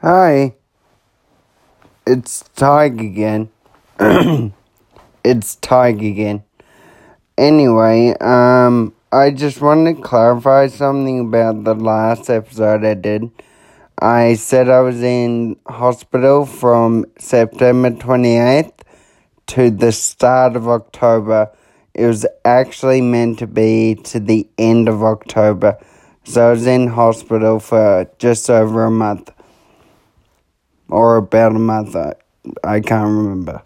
[0.00, 0.54] Hi,
[2.06, 3.50] it's Tig again.
[5.24, 6.44] it's Tig again.
[7.36, 13.28] Anyway, um, I just wanted to clarify something about the last episode I did.
[14.00, 18.82] I said I was in hospital from September 28th
[19.48, 21.50] to the start of October.
[21.92, 25.76] It was actually meant to be to the end of October.
[26.22, 29.32] So I was in hospital for just over a month
[30.88, 31.94] or about a month.
[31.96, 32.14] I,
[32.64, 33.62] I can't remember.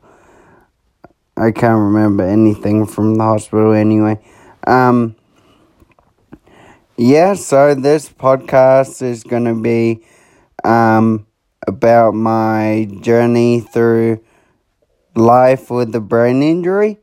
[1.37, 4.19] I can't remember anything from the hospital anyway.
[4.67, 5.17] Um,
[6.97, 10.05] yeah, so this podcast is going to be
[10.62, 11.27] um,
[11.67, 14.23] about my journey through
[15.15, 16.98] life with a brain injury,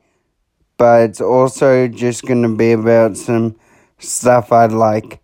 [0.77, 3.55] but it's also just going to be about some
[3.97, 5.21] stuff I like.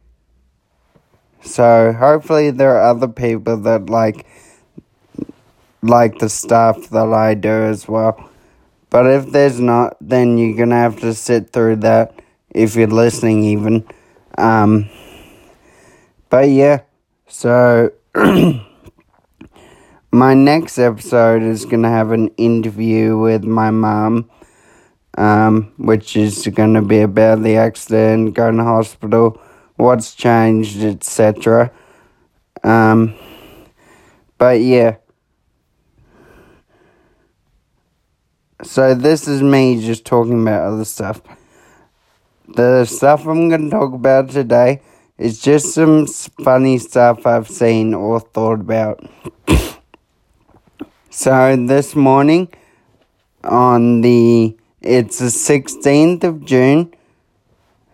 [1.41, 4.25] So hopefully there are other people that like
[5.87, 8.29] like the stuff that I do as well.
[8.89, 13.43] But if there's not, then you're gonna have to sit through that if you're listening,
[13.43, 13.85] even.
[14.37, 14.89] Um,
[16.29, 16.81] but yeah,
[17.27, 17.91] so
[20.11, 24.29] my next episode is gonna have an interview with my mom,
[25.17, 29.41] um, which is gonna be about the accident, going to hospital,
[29.75, 31.71] what's changed, etc.
[32.63, 33.13] Um,
[34.37, 34.97] but yeah.
[38.63, 41.21] So this is me just talking about other stuff.
[42.47, 44.81] The stuff I'm going to talk about today
[45.17, 49.05] is just some funny stuff I've seen or thought about.
[51.09, 52.47] so this morning
[53.43, 56.93] on the it's the 16th of June.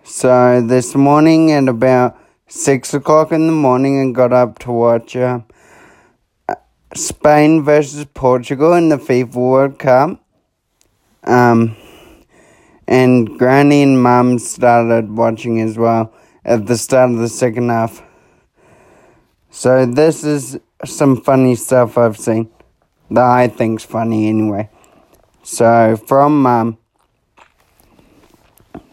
[0.04, 5.16] So this morning at about six o'clock in the morning, I got up to watch
[5.16, 5.40] uh,
[6.94, 10.21] Spain versus Portugal in the FIFA World Cup.
[11.24, 11.76] Um,
[12.88, 18.02] and Granny and Mum started watching as well at the start of the second half.
[19.50, 22.50] So this is some funny stuff I've seen
[23.12, 24.70] that I think's funny anyway.
[25.44, 26.78] So from Mum,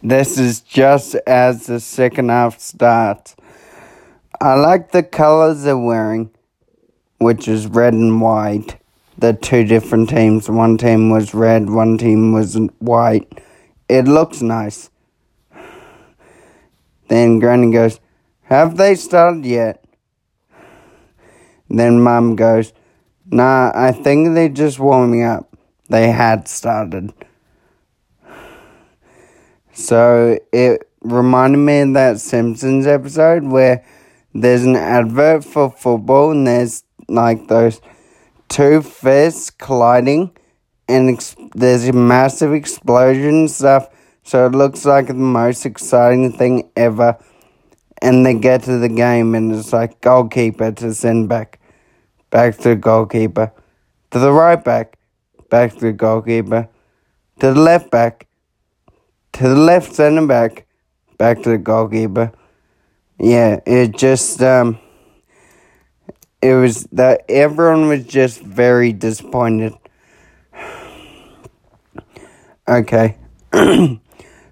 [0.02, 3.36] this is just as the second half starts.
[4.40, 6.30] I like the colors they're wearing,
[7.18, 8.78] which is red and white
[9.18, 10.48] the two different teams.
[10.48, 13.42] One team was red, one team was white.
[13.88, 14.90] It looks nice.
[17.08, 18.00] Then Granny goes,
[18.44, 19.84] Have they started yet?
[21.68, 22.72] Then Mum goes,
[23.30, 25.54] Nah, I think they're just warming up.
[25.88, 27.12] They had started.
[29.72, 33.84] So it reminded me of that Simpsons episode where
[34.34, 37.80] there's an advert for football and there's like those
[38.48, 40.36] two fists colliding,
[40.88, 43.88] and ex- there's a massive explosion and stuff.
[44.22, 47.18] So it looks like the most exciting thing ever.
[48.00, 51.58] And they get to the game, and it's like goalkeeper to center back,
[52.30, 53.52] back to the goalkeeper,
[54.10, 54.98] to the right back,
[55.50, 56.68] back to the goalkeeper,
[57.40, 58.26] to the left back,
[59.32, 60.66] to the left center back,
[61.16, 62.32] back to the goalkeeper.
[63.18, 64.78] Yeah, it just um
[66.40, 69.74] it was that everyone was just very disappointed.
[72.68, 73.16] Okay.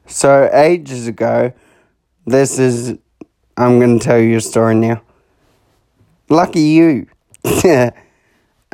[0.07, 1.53] so ages ago,
[2.25, 2.97] this is
[3.59, 5.03] I'm gonna tell you a story now.
[6.31, 7.09] Lucky you.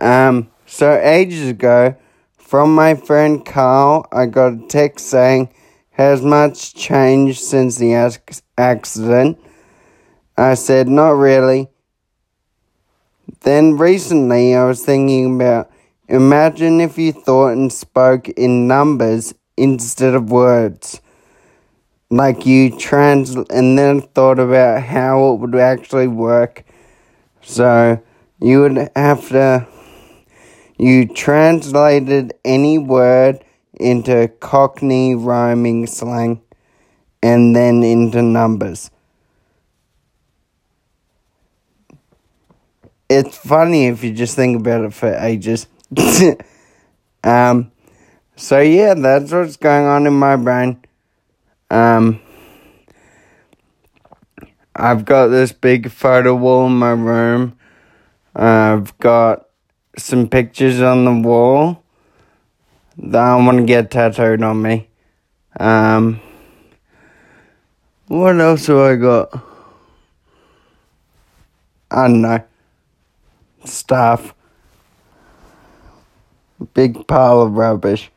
[0.01, 1.97] um so ages ago,
[2.39, 5.53] from my friend Carl, I got a text saying,
[5.91, 7.95] Has much changed since the
[8.57, 9.39] accident?
[10.37, 11.72] I said, Not really.
[13.41, 15.71] Then recently I was thinking about
[16.09, 21.01] imagine if you thought and spoke in numbers instead of words.
[22.11, 26.65] Like you trans and then thought about how it would actually work.
[27.43, 28.03] So
[28.41, 29.67] you would have to
[30.79, 33.45] you translated any word
[33.75, 36.43] into Cockney rhyming slang
[37.23, 38.91] and then into numbers.
[43.19, 45.67] It's funny if you just think about it for ages.
[47.25, 47.71] um,
[48.37, 50.83] so yeah, that's what's going on in my brain.
[51.71, 52.21] Um,
[54.75, 57.59] I've got this big photo wall in my room.
[58.35, 59.49] I've got
[59.99, 61.83] some pictures on the wall
[62.97, 64.89] that I want to get tattooed on me.
[65.61, 66.21] Um,
[68.07, 69.43] what else have I got?
[71.91, 72.45] I don't know
[73.65, 74.35] stuff.
[76.75, 78.11] Big pile of rubbish.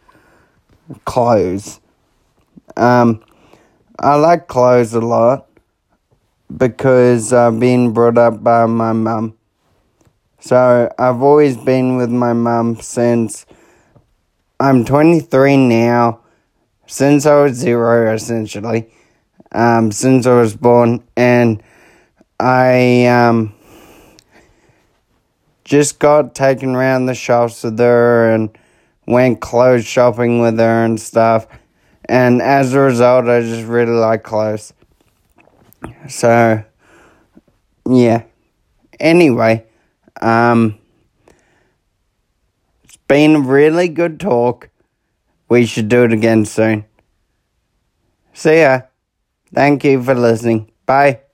[1.05, 1.79] Clothes.
[2.77, 3.23] Um,
[3.99, 5.47] I like clothes a lot
[6.55, 9.37] because I've been brought up by my mum.
[10.39, 13.47] So I've always been with my mum since
[14.59, 16.19] I'm 23 now,
[16.85, 18.87] since I was zero essentially,
[19.51, 21.63] um, since I was born, and
[22.39, 23.54] I um,
[25.65, 28.57] just got taken around the shops with her and
[29.07, 31.47] went clothes shopping with her and stuff.
[32.07, 34.73] And as a result, I just really like clothes.
[36.07, 36.63] So,
[37.89, 38.23] yeah.
[38.99, 39.65] Anyway,
[40.21, 40.77] um,
[42.83, 44.69] it's been a really good talk.
[45.49, 46.85] We should do it again soon.
[48.33, 48.81] See ya.
[49.53, 50.71] Thank you for listening.
[50.85, 51.24] Bye.